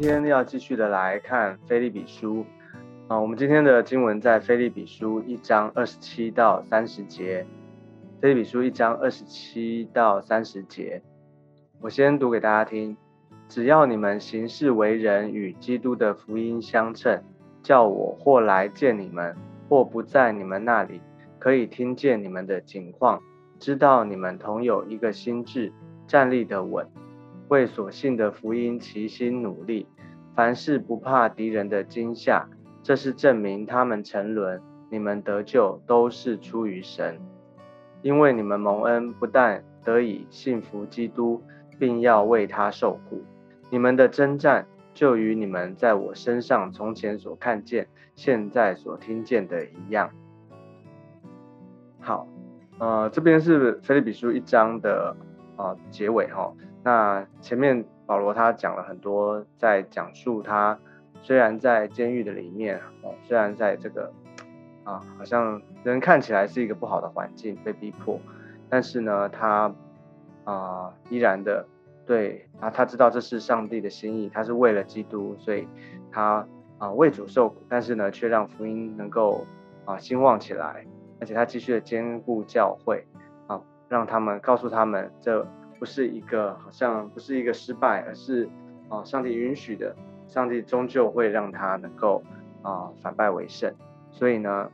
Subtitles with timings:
[0.00, 2.36] 今天要继续的来看《菲利比书》
[3.06, 7.46] 啊，我们今天的经文在《菲利比书》一章二十七到三十节，
[8.22, 11.02] 《菲利比书》一章二十七到三十节，
[11.82, 12.96] 我先读给大家听。
[13.46, 17.22] 只要你们行事为人与基督的福音相称，
[17.62, 19.36] 叫我或来见你们，
[19.68, 21.02] 或不在你们那里，
[21.38, 23.22] 可以听见你们的情况，
[23.58, 25.70] 知道你们同有一个心智，
[26.06, 26.88] 站立的稳。
[27.50, 29.88] 为所信的福音齐心努力，
[30.36, 32.48] 凡事不怕敌人的惊吓，
[32.80, 37.18] 这是证明他们沉沦，你们得救都是出于神。
[38.02, 41.42] 因为你们蒙恩，不但得以信服基督，
[41.76, 43.24] 并要为他受苦。
[43.68, 44.64] 你们的征战
[44.94, 50.08] 就与你们在我身上从前所看见、现在所听见的一样。
[51.98, 52.28] 好，
[52.78, 55.16] 呃，这边是菲利比书一章的
[55.56, 56.52] 啊结尾哈。
[56.82, 60.78] 那前面保罗他讲了很多，在讲述他
[61.22, 64.10] 虽然在监狱的里面，哦，虽然在这个
[64.84, 68.18] 啊，好像人看起来是一个不好的环境被逼迫，
[68.70, 69.70] 但是呢，他
[70.44, 71.66] 啊依然的
[72.06, 75.68] 对啊，他知道这是上帝的心意，他是为了基督，所以
[76.10, 76.46] 他
[76.78, 79.46] 啊为主受苦，但是呢，却让福音能够
[79.84, 80.86] 啊兴旺起来，
[81.20, 83.06] 而且他继续的兼顾教会
[83.46, 85.46] 啊，让他们告诉他们这。
[85.80, 88.46] 不是一个好像不是一个失败，而是
[88.90, 89.96] 啊，上帝允许的，
[90.28, 92.22] 上帝终究会让他能够
[92.60, 93.72] 啊反败为胜。
[94.12, 94.70] 所以呢，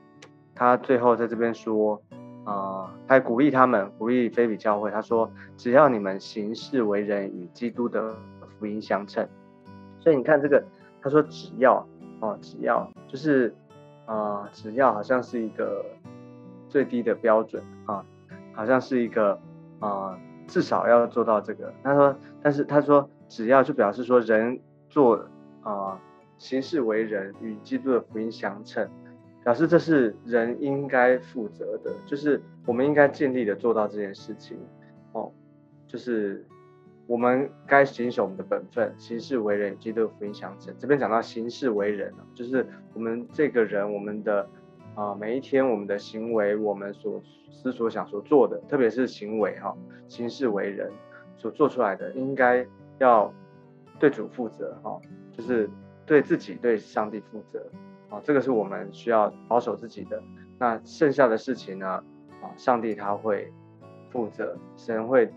[0.52, 2.02] 他最后在这边说
[2.44, 8.12] 啊，他鼓励他们，鼓励菲比教会，他说只要你们行事为人与基督的
[8.58, 9.24] 福音相称。
[10.00, 10.60] 所以你看这个，
[11.00, 11.86] 他说只要
[12.18, 13.54] 哦，只要就是
[14.06, 15.86] 啊，只要好像是一个
[16.68, 18.04] 最低的标准啊，
[18.52, 19.38] 好像是一个
[19.78, 20.18] 啊。
[20.46, 21.72] 至少要做到这个。
[21.82, 24.58] 他说，但是他说，只要就表示说，人
[24.88, 25.28] 做
[25.62, 26.00] 啊，
[26.38, 28.88] 行事为人与基督的福音相称，
[29.44, 34.58] 表示这是人应该负责的，就是我们应该尽力的做到这件事情。
[35.12, 35.32] 哦，
[35.86, 36.44] 就是
[37.06, 40.74] 我们该行守我们的本分，行事为人与基督的福音相称。
[40.78, 44.48] 这边讲到行事为人就是我们这个人，我们的。
[44.96, 47.20] 啊，每一天我们的行为，我们所
[47.50, 49.76] 思所想所做的，特别是行为哈，
[50.08, 50.90] 行事为人
[51.36, 52.66] 所做出来的，应该
[52.98, 53.30] 要
[54.00, 54.98] 对主负责哈，
[55.32, 55.68] 就是
[56.06, 57.62] 对自己对上帝负责
[58.08, 60.22] 啊，这个是我们需要保守自己的。
[60.58, 62.02] 那剩下的事情呢，
[62.40, 63.52] 啊，上帝他会
[64.10, 65.30] 负责，神会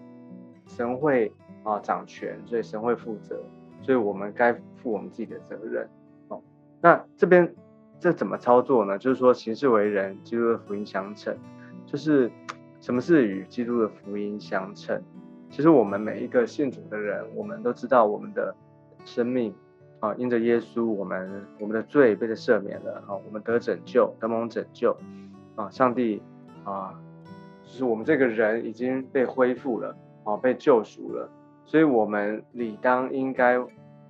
[0.67, 1.33] 神会
[1.63, 3.37] 啊掌权，所以神会负责，
[3.81, 5.85] 所以我们该负我们自己的责任
[6.29, 6.41] 哦。
[6.79, 7.53] 那这边。
[7.99, 8.97] 这怎么操作呢？
[8.97, 11.35] 就是说，行事为人，基督的福音相称。
[11.85, 12.31] 就是
[12.79, 15.03] 什么是与基督的福音相称？
[15.49, 18.55] 其实我们每一个信主的人，我们都知道我们的
[19.03, 19.53] 生命
[19.99, 24.95] 啊，因着耶稣，我们我们的罪被他赦免了啊，我们得拯救，得蒙拯救
[25.55, 26.21] 啊，上帝
[26.63, 26.97] 啊，
[27.65, 29.93] 就是我们这个人已经被恢复了
[30.23, 31.29] 啊，被救赎了，
[31.65, 33.59] 所以我们理当应该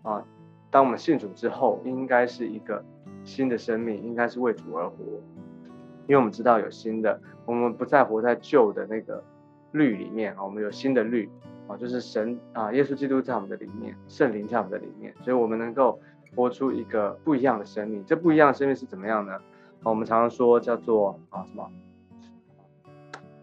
[0.03, 0.23] 啊，
[0.69, 2.85] 当我们信主之后，应该是一个。
[3.29, 4.95] 新的生命应该是为主而活，
[6.07, 9.23] 因为我们知道有新的，我们不再活在旧的那个
[9.71, 11.29] 律里面啊，我们有新的律
[11.67, 15.99] 啊，就是神啊，耶稣基督在我们的里面，圣灵在我们的里面，所以我们能够
[16.35, 18.03] 活出一个不一样的生命。
[18.03, 19.33] 这不一样的生命是怎么样呢？
[19.33, 19.41] 啊，
[19.83, 21.71] 我们常常说叫做啊什么，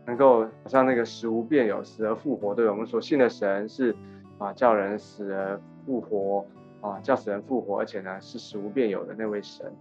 [0.05, 3.95] 能够好像那个死无变有，死而复活，对我们所信的神是
[4.39, 6.45] 啊叫人死而复活。
[6.81, 9.73] 啊，叫死人复活，而且呢是死无变有的那位神，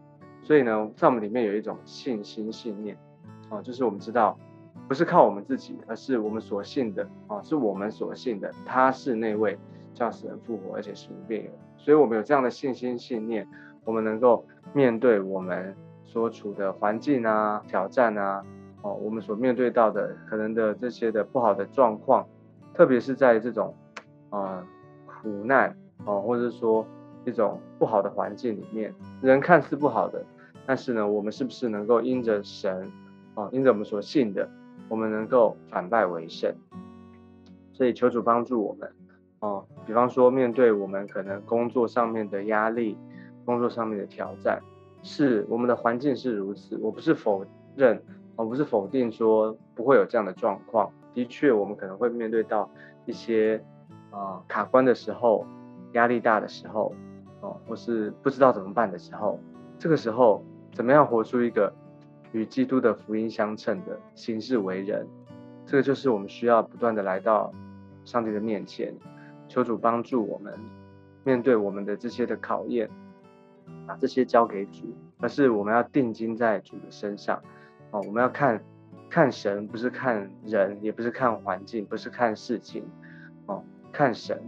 [0.41, 2.97] 所以呢，在我们里面有一种信心信念，
[3.49, 4.37] 啊，就是我们知道，
[4.87, 9.57] 不是靠我们自己，而是我们所信的，啊，是我们所信的，他是那位
[9.93, 13.47] 叫死人复活，而且死无变有，所以我们有这样的信心信念，
[13.83, 18.43] 我们能够面对我们所处的环境啊、挑战啊，
[18.81, 22.27] 哦，我们所面对到的可能的这些的不好的状况，
[22.73, 23.75] 特别是在这种
[24.29, 24.65] 啊
[25.05, 25.75] 苦难
[26.05, 26.85] 啊，或者说。
[27.25, 30.23] 一种不好的环境里面，人看似不好的，
[30.65, 32.89] 但是呢，我们是不是能够因着神
[33.33, 34.47] 啊，因着我们所信的，
[34.87, 36.53] 我们能够反败为胜？
[37.73, 38.89] 所以求主帮助我们
[39.39, 39.65] 哦。
[39.85, 42.97] 比方说，面对我们可能工作上面的压力，
[43.43, 44.61] 工作上面的挑战，
[45.01, 46.77] 是我们的环境是如此。
[46.77, 47.45] 我不是否
[47.75, 48.01] 认，
[48.35, 50.91] 我不是否定说不会有这样的状况。
[51.13, 52.69] 的确，我们可能会面对到
[53.05, 53.63] 一些
[54.11, 55.45] 啊卡关的时候，
[55.93, 56.93] 压力大的时候。
[57.67, 59.39] 或是不知道怎么办的时候，
[59.77, 60.43] 这个时候
[60.73, 61.73] 怎么样活出一个
[62.31, 65.07] 与基督的福音相称的行事为人？
[65.65, 67.51] 这个就是我们需要不断的来到
[68.03, 68.93] 上帝的面前，
[69.47, 70.53] 求主帮助我们
[71.23, 72.89] 面对我们的这些的考验，
[73.87, 77.41] 把这些交给主，而是我们要定睛在主的身上。
[77.91, 78.61] 哦，我们要看
[79.09, 82.83] 看神，不是看人，也不是看环境，不是看事情，
[83.47, 84.39] 哦，看神，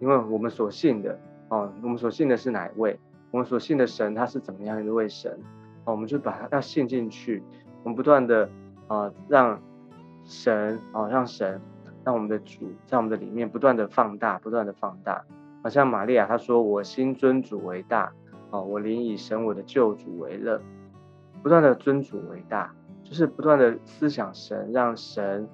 [0.00, 1.18] 因为我们所信的，
[1.52, 2.98] 哦，我们所信的是哪一位？
[3.30, 5.38] 我们所信的神他是怎么样一位神？
[5.84, 7.42] 哦，我们就把它要信进去，
[7.82, 8.48] 我们不断的
[8.88, 9.60] 啊让
[10.24, 11.60] 神啊让神
[12.04, 15.22] 让我们的主在我们的里面不断的放大，不断的放大。
[15.62, 18.10] 好像玛利亚她说：“我心尊主为大，
[18.48, 20.58] 哦，我灵以神我的救主为乐。”
[21.42, 25.46] 不断的尊主为大，就是不断的思想神，让神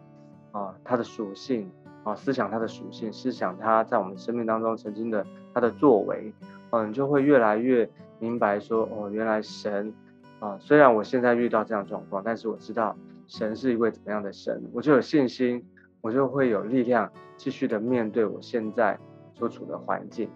[0.53, 1.69] 啊他的属性
[2.09, 6.33] 啊思想它的属性，思想它在我们生命当中曾经的它的作为。
[6.71, 7.89] 嗯，就会越来越
[8.19, 9.91] 明白说，哦，原来神
[10.39, 12.95] 啊，虽然我现在遇到这样状况，但是我知道
[13.27, 15.65] 神是一位怎么样的神，我就有信心，
[16.03, 18.99] 我就会有力量继续的面对我现在
[19.33, 20.29] 所处的环境。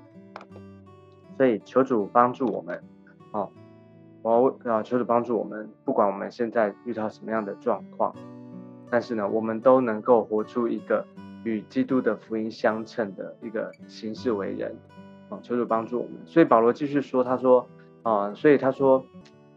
[1.37, 2.83] 所以求主帮助我们，
[3.33, 3.51] 哦，
[4.23, 8.15] 我啊求主帮助我们，不管我们现在遇到什么样的状况，
[8.91, 11.05] 但是呢，我们都能够活出一个
[11.45, 14.75] 与基督的福音相称的一个行事为人。
[15.29, 17.67] 啊求主帮助我们，所以保罗继续说：“他说，
[18.03, 19.03] 啊，所以他说，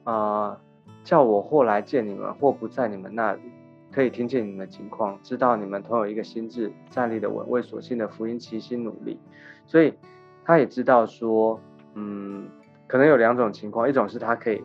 [0.05, 0.57] 啊，
[1.03, 3.41] 叫我或来见你们，或不在你们那里，
[3.91, 9.19] 可以听见你们的情况，知道你们同有一个心智，站立的稳，为所信的福音齐心努力。
[9.67, 9.93] 所以
[10.45, 11.59] 他也知道说，
[11.95, 12.47] 嗯，
[12.87, 14.63] 可能有两种情况，一种是他可以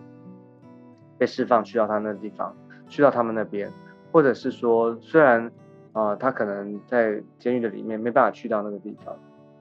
[1.19, 2.55] 被释放去到他那地方，
[2.87, 3.69] 去到他们那边，
[4.13, 5.51] 或者是说，虽然
[5.93, 9.17] 啊，他可能在监狱的里面没办法去到那个地方，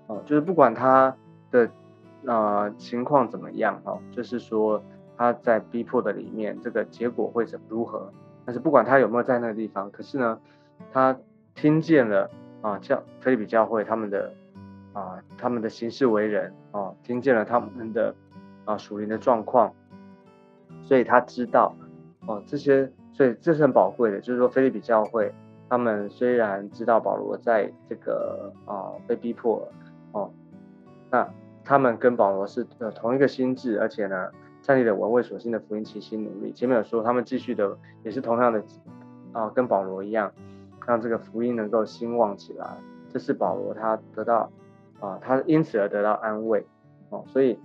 [0.07, 1.15] 哦，就是不管他。”
[1.51, 1.67] 的
[2.27, 3.99] 呃情况怎么样哈？
[4.11, 4.79] 就是说
[5.17, 8.13] 他在逼迫的里面，这个结果会怎如何？
[8.45, 10.39] 但是不管他有没有在那个地方，可是呢，
[10.93, 11.17] 他
[11.55, 12.29] 听见了
[12.61, 14.31] 啊教菲利比教会他们的
[14.93, 18.13] 啊他们的行事为人啊，听见了他们的
[18.65, 19.73] 啊属灵的状况，
[20.83, 21.75] 所以他知道
[22.27, 24.21] 哦这些，所以这是很宝贵的。
[24.21, 25.33] 就是说菲利比教会
[25.69, 29.67] 他们虽然知道保罗在这个啊被逼迫
[30.11, 30.31] 哦。
[31.11, 31.27] 那
[31.63, 34.31] 他们跟保罗是呃同一个心智，而且呢，
[34.61, 36.51] 站立的稳，为所信的福音齐心努力。
[36.51, 38.63] 前面有说他们继续的也是同样的
[39.31, 40.31] 啊，跟保罗一样，
[40.87, 42.67] 让这个福音能够兴旺起来。
[43.11, 44.51] 这是保罗他得到
[44.99, 46.65] 啊，他因此而得到安慰
[47.09, 47.59] 哦，所以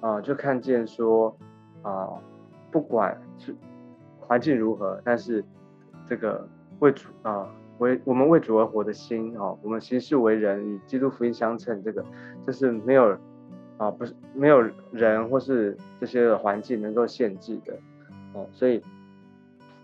[0.00, 1.36] 啊，就看见说
[1.82, 2.08] 啊，
[2.70, 3.54] 不管是
[4.20, 5.44] 环境如何，但是
[6.06, 6.48] 这个
[6.80, 7.48] 为主啊。
[7.78, 12.02] 为我们为主而活的心哦，我们行事为人与基督福音相称，这个
[12.46, 13.14] 这是没有
[13.76, 17.74] 啊，不是没有人或是这些环境能够限制的
[18.32, 18.80] 哦，所以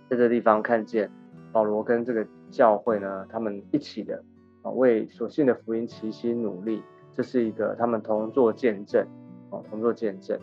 [0.09, 1.11] 在这地方看见
[1.53, 4.25] 保罗跟这个教会呢，他们一起的
[4.63, 9.07] 啊，为所信的福音齐心努力，这是一个他们同作见证
[9.51, 10.41] 哦，同作见证。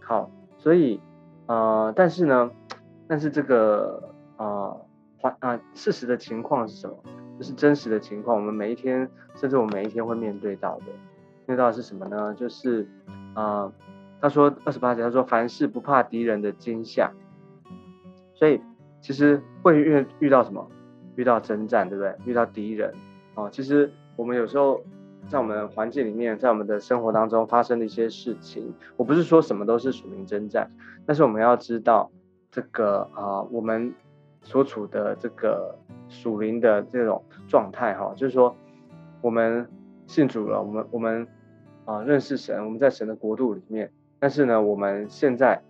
[0.00, 1.00] 好，所以
[1.46, 2.52] 呃，但是呢，
[3.08, 4.76] 但是这个啊。
[5.40, 6.96] 啊，事实的情况是什么？
[7.38, 8.36] 这是真实的情况。
[8.36, 10.86] 我们每一天，甚至我们每一天会面对到的，
[11.46, 12.34] 面对到的是什么呢？
[12.34, 12.86] 就是，
[13.34, 13.72] 啊，
[14.20, 17.10] 他说二十八节，他说凡事不怕敌人的惊吓。
[18.34, 18.60] 所以
[19.00, 20.68] 其实会遇遇到什么？
[21.16, 22.14] 遇到征战，对不对？
[22.26, 22.92] 遇到敌人。
[23.34, 24.80] 哦，其实我们有时候
[25.28, 30.70] 在我们环境里面，在我们的生活当中发生的一些事情，我不是说什么都是属灵征战，
[31.06, 32.10] 但是我们要知道
[32.50, 33.92] 这个啊，我们。
[34.44, 35.76] 所处的这个
[36.08, 38.54] 属灵的这种状态哈，就是说
[39.22, 39.66] 我们
[40.06, 41.26] 信主了，我们我们
[41.86, 45.60] 啊认识神，我们在神的国度里面，但是呢，我们现在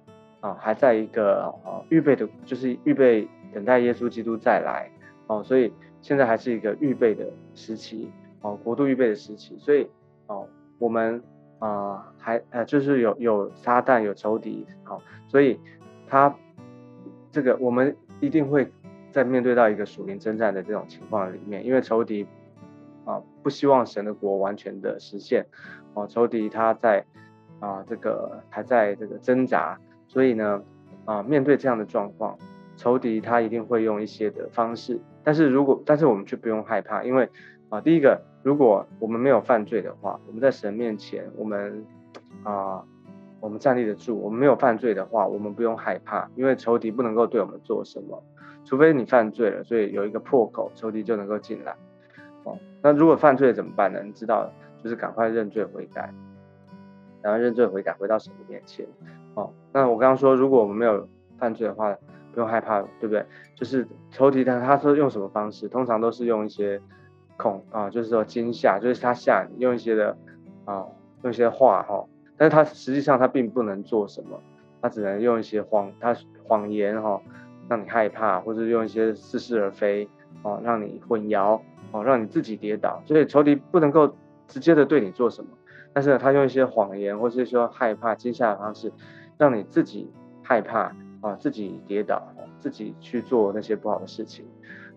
[0.40, 4.90] 啊还在一个啊预备的，就是预备等待耶稣基督再来
[5.28, 9.88] 哦，所以现在还是一个预备的时期哦，国度预备的时期，所以
[10.26, 11.22] 哦我们
[11.60, 15.60] 啊还呃就是有有撒旦有仇敌好，所以
[16.08, 16.34] 他
[17.30, 17.96] 这个我们。
[18.24, 18.70] 一定会
[19.12, 22.26] 在面对到一个属灵征战的这种情况里面，因为仇敌
[23.04, 25.46] 啊不希望神的国完全的实现，
[25.94, 27.04] 哦，仇敌他在
[27.60, 29.78] 啊这个还在这个挣扎，
[30.08, 30.62] 所以呢
[31.04, 32.38] 啊面对这样的状况，
[32.76, 37.28] 仇敌他一定会用一些的方式，但是如果但是我们却不用害怕，因为
[37.68, 41.84] 啊第一个如果我们没有犯罪的话，我们在神面前我们
[42.42, 42.84] 啊。
[43.44, 48.22] 我们站立得住，我们没有犯罪的话，我们不用害怕，因为仇敌不能够对我们做什么，
[48.64, 51.76] 除非你犯罪了，所以有一个破口，仇敌就能够进来。
[52.44, 54.00] 哦，那如果犯罪怎么办呢？
[54.02, 54.50] 你知道，
[54.82, 56.10] 就是赶快认罪悔改，
[57.20, 58.86] 然后认罪悔改，回到神的面前。
[59.34, 61.94] 哦，那我刚刚说，如果我们没有犯罪的话，
[62.32, 63.26] 不用害怕，对不对？
[63.54, 66.80] 就是仇敌他他说用什么方式，通常都是用一些
[67.36, 70.16] 恐啊，就是说惊吓，就是他吓你，用一些的
[70.64, 70.86] 啊。
[71.22, 72.04] 用一些话哈，
[72.36, 74.40] 但是他实际上他并不能做什么，
[74.82, 76.14] 他只能用一些谎他
[76.46, 77.20] 谎言哈，
[77.68, 80.08] 让你害怕，或者用一些似是而非
[80.42, 81.60] 哦，让你混淆
[81.92, 83.00] 哦，让你自己跌倒。
[83.06, 84.14] 所以仇敌不能够
[84.48, 85.50] 直接的对你做什么，
[85.92, 88.92] 但是，他用一些谎言或者说害怕惊吓的方式，
[89.38, 90.10] 让你自己
[90.42, 92.22] 害怕啊，自己跌倒，
[92.58, 94.44] 自己去做那些不好的事情。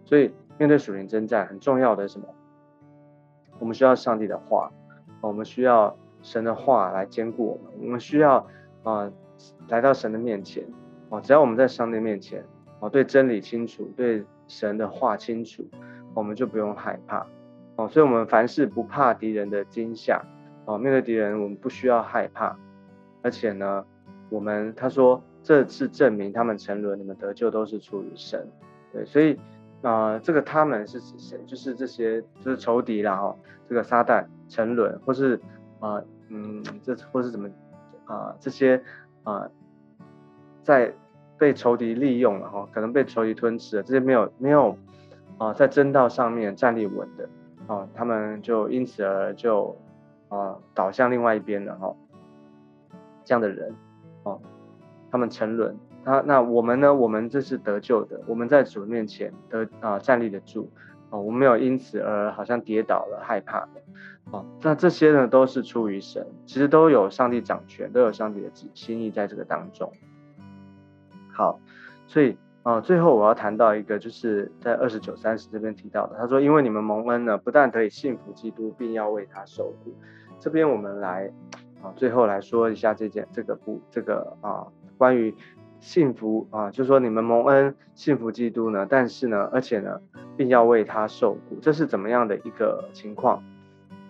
[0.04, 2.28] 所以面对属灵征战，很重要的什么？
[3.60, 4.72] 我们需要上帝的话，
[5.22, 5.96] 我们需要
[6.28, 7.74] 神的话来兼顾我们。
[7.80, 8.46] 我们需要
[8.84, 9.10] 啊
[9.70, 10.66] 来到神的面前
[11.10, 12.44] 啊，只要我们在上帝面前
[12.82, 15.66] 啊，对真理清楚，对神的话清楚，
[16.14, 17.26] 我们就不用害怕
[17.78, 17.88] 哦。
[17.88, 20.22] 所以，我们凡事不怕敌人的惊吓
[20.66, 22.58] 哦，面对敌人，我们不需要害怕。
[23.22, 23.86] 而且呢，
[24.30, 28.46] 我们他说这次证明他们沉沦，你们得救都是出于神。
[28.92, 29.40] 对，所以。
[29.84, 31.40] 啊，这个他们是指谁？
[31.46, 33.38] 就是这些，就是仇敌啦哦。
[33.70, 35.40] 这个撒旦沉沦，或是
[35.80, 37.50] 啊，嗯，这或是怎么
[38.06, 38.36] 啊？
[38.40, 38.82] 这些
[39.24, 39.50] 啊，
[40.64, 40.94] 在
[41.38, 43.84] 被仇敌利用了哈，可能被仇敌吞噬了。
[43.84, 44.78] 这些没有没有
[45.38, 47.30] 啊，在正道上面站立稳的
[47.68, 49.76] 啊，他们就因此而就
[50.30, 51.96] 啊倒向另外一边了哈。
[53.24, 53.76] 这样的人
[54.24, 54.42] 哦，
[55.12, 55.78] 他们沉沦。
[56.06, 56.94] 那那我们呢？
[56.94, 60.72] 我们这是得救的，我们在主面前得啊站立得住
[61.10, 64.44] 哦，我没有因此而好像跌倒了、害怕的啊。
[64.62, 69.92] 那这些呢都是出于神，其实都有上帝掌权，都有上帝的心意在这个当中。
[71.32, 71.60] 好，
[72.08, 79.94] 所以啊，最后我要谈到一个，就是在二十九、三十这边提到的，他说：“因为你们蒙恩呢，不但可以信服基督，并要为他受苦。”
[80.40, 81.32] 这边我们来
[81.82, 85.34] 啊，最后来说一下这件这个不这个啊关于。
[85.80, 90.02] 幸福啊，就说你们蒙恩幸福基督呢，但是呢，而且呢，
[90.36, 93.44] 并要为他受苦，这是怎么样的一个情况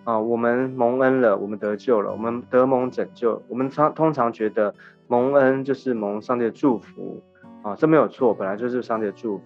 [0.04, 0.18] 啊？
[0.18, 4.74] 我们蒙恩了，我们得救了，我们得蒙拯救，我们常通常觉得
[5.08, 7.22] 蒙恩就是蒙上帝的祝福
[7.62, 9.44] 啊，这没有错，本来就是上帝的祝福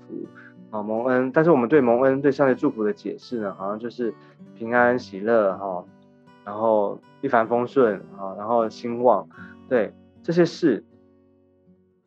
[0.69, 1.31] 啊，蒙恩。
[1.31, 4.13] 但是我们对蒙恩对上帝祝福的解释呢，好像就是
[4.55, 5.83] 平安喜乐哈，
[6.45, 9.27] 然后一帆风顺啊，然后兴旺，
[9.67, 10.83] 对这些事。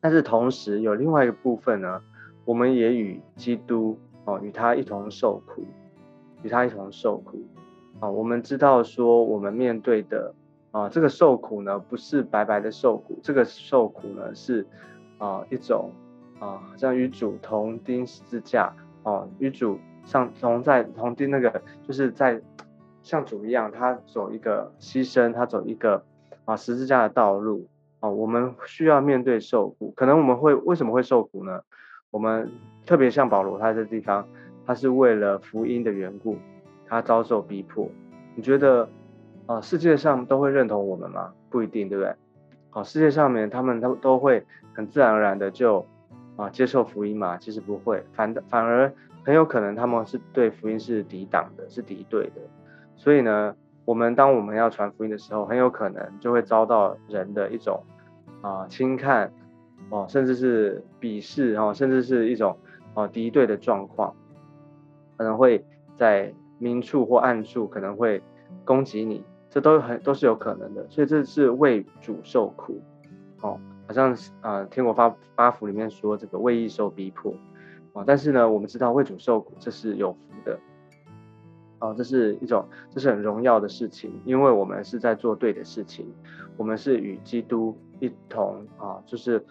[0.04, 2.02] 但是同时有另外一个部分呢，
[2.44, 5.64] 我们也与基督哦，与他一同受苦，
[6.42, 7.42] 与他一同受苦
[8.00, 8.10] 啊。
[8.10, 10.34] 我们知道说，我们面对的
[10.72, 14.66] 啊，这个受苦呢，不是白白的受苦，这个受苦呢是
[15.16, 15.90] 啊一种
[16.38, 18.70] 啊，像与主同钉十字架
[19.04, 22.38] 哦，与主像同在同钉那个，就是在
[23.02, 26.04] 像主一样，他走一个牺牲，他走一个
[26.44, 27.66] 啊十字架的道路。
[28.04, 31.62] 哦，我们需要面对受苦，可能我们会为什么会受苦呢？
[32.10, 32.50] 我们
[32.84, 34.28] 特别像保罗，他这地方，
[34.66, 36.36] 他是为了福音的缘故，
[36.86, 37.88] 他遭受逼迫。
[38.34, 38.86] 你觉得，
[39.46, 41.32] 啊，世界上都会认同我们吗？
[41.48, 42.14] 不一定，对不对？
[42.68, 44.44] 好，世界上面他们都都会
[44.74, 45.86] 很自然而然的就
[46.36, 47.38] 啊接受福音嘛？
[47.38, 48.92] 其实不会，反反而
[49.24, 52.42] 很有可能他们是对福音是抵挡的，是敌对的。
[52.96, 53.56] 所以呢，
[53.86, 57.82] 我们当我们要传福音的时候，很有可能就会遭到人的一种。
[58.44, 59.32] 啊，轻看，
[59.88, 62.58] 哦，甚至是鄙视，哦，甚至是一种
[62.92, 64.14] 哦敌对的状况，
[65.16, 65.64] 可能会
[65.96, 68.22] 在明处或暗处可能会
[68.62, 72.82] 攻击你，这都很都是有可能的，所以这是为主受苦，
[73.40, 77.34] 哦，好像啊天国八八福里面说这个为义受逼迫，
[77.94, 80.58] 哦，但是呢，我们知道为主受苦这是有福的，
[81.78, 86.06] 哦，这是一种这是很荣耀的事情，因为我们是在做对的事情，
[86.56, 87.76] 我们是与基督。
[88.00, 89.42] 一同啊，就是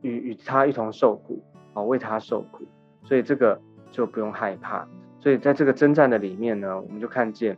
[0.00, 1.40] 与与他一同受苦
[1.74, 2.64] 啊，为他受苦，
[3.04, 3.60] 所以这个
[3.92, 4.88] 就不用害怕。
[5.20, 7.56] 所以在这个征战的里面呢，我们就看见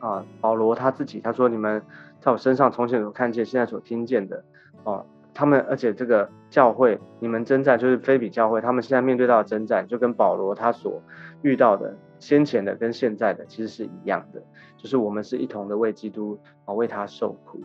[0.00, 1.80] 啊，保罗他自己他说：“你们
[2.20, 4.44] 在我身上从前所看见，现在所听见的
[4.82, 11.00] 啊，他们而且这个教会，你们征战就是非比教会，他们现在面对到的征战，就跟保罗他所
[11.42, 14.42] 遇到的先前的跟现在的其实是一样的，
[14.76, 17.60] 就是我们是一同的为基督啊，为他受苦。”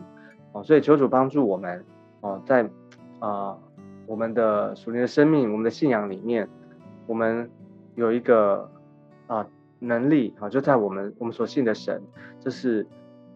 [0.52, 1.84] 哦，所以求主帮助我们
[2.22, 2.68] 哦，在
[3.18, 3.58] 啊
[4.06, 6.48] 我们的属灵的生命、我们的信仰里面，
[7.06, 7.50] 我们
[7.94, 8.70] 有一个
[9.26, 9.46] 啊
[9.78, 12.02] 能力啊，就在我们我们所信的神，
[12.40, 12.86] 这是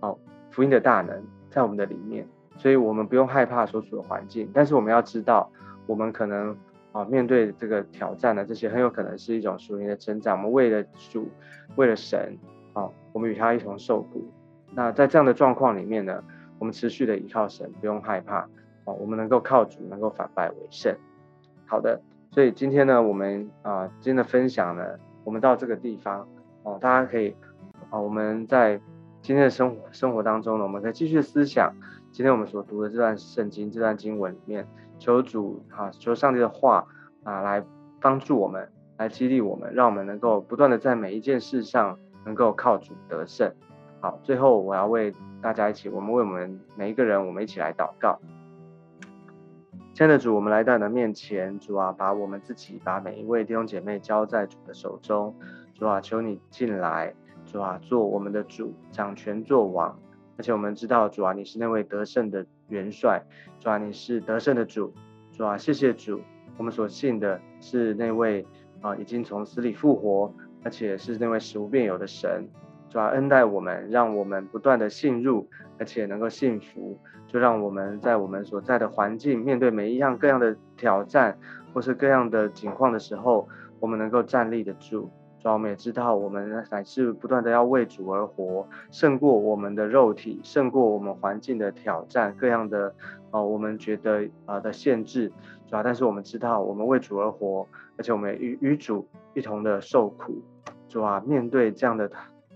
[0.00, 0.18] 哦
[0.50, 5.50] 福音的大能在我们的里面，所以我们不用害怕所处的环境，但是我们要知道，
[5.86, 6.56] 我们可能
[6.92, 10.38] 啊面对这个挑战的这些，很有可能是一种属灵的成长。
[10.38, 11.28] 我们为了主，
[11.76, 12.38] 为了神
[12.72, 14.24] 啊，我们与他一同受苦。
[14.74, 16.22] 那在这样的状况里面呢？
[16.58, 18.48] 我们持续的依靠神，不用害怕
[18.84, 18.94] 哦。
[18.94, 20.96] 我们能够靠主，能够反败为胜。
[21.66, 24.84] 好的，所以今天呢，我们啊，今天的分享呢，
[25.24, 26.28] 我们到这个地方
[26.62, 27.34] 哦，大家可以
[27.90, 28.80] 啊，我们在
[29.22, 31.74] 今天的生活生活当中呢，我们可以继续思想
[32.12, 36.86] 今天我们所读的这段圣经这段经文里面，求主啊，求上帝的话
[37.24, 37.64] 啊来
[38.02, 43.50] 帮助我们，来激励我们，让我们能够不断的在每一件事上能够靠主得胜。
[44.02, 48.20] 好，最后我要为大家一起，我们为我们每一个人，我们一起来祷告。
[49.94, 55.34] 亲爱的主，我们来到你的面前，主啊，把我们自己，把每一位弟兄姐妹交在主的手中。
[55.72, 57.14] 主啊，求你进来，
[57.46, 59.98] 主啊，做我们的主，掌权做王。
[60.42, 63.22] 而且我们知道，主啊，你是那位得胜的元帅，
[63.60, 64.92] 主啊，你是得胜的主，
[65.30, 66.20] 主啊，谢谢主。
[66.56, 68.44] 我们所信的是那位
[68.80, 70.34] 啊，已经从死里复活，
[70.64, 72.48] 而且是那位使无变有的神。
[72.90, 76.98] 主啊，恩待我们，让我们不断的信入，而且能够幸福。
[77.28, 81.38] 就让我们在我们所在的环境，面对每一样各样的挑战，
[81.72, 85.08] 或是各样的情况的时候，我们能够站立得住。
[85.42, 92.94] 主要，我们也知道，我们乃是不断的要为主而活，胜过我们的肉体，胜过我们环境的挑战，各样的
[93.32, 95.32] 啊，我们觉得啊的限制。
[95.66, 100.40] 主要，但是我们知道，我们为主而活，而且我们与与主一同的受苦。
[100.88, 102.08] 主啊，面对这样的。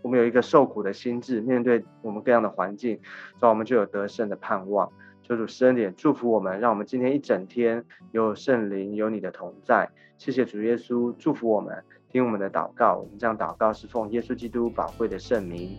[0.02, 3.00] 我们有一个受苦的心智，面对我们各样的环境，
[3.40, 4.92] 所以我们就有得胜的盼望。
[5.22, 9.90] 求主施恩典，祝福我们，让我们今天一整天有圣灵，有你的同在。
[10.16, 11.82] 谢谢主耶稣，祝福我们，
[12.16, 12.94] 听我们的祷告。
[12.94, 15.76] 我们这样祷告是奉耶稣基督宝贵的圣名，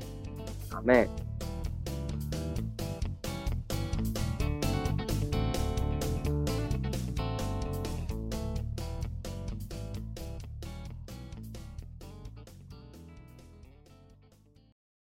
[0.72, 1.08] 阿妹。